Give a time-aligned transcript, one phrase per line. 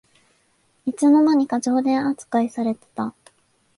[0.87, 3.13] いつの間にか常連あつかいされてた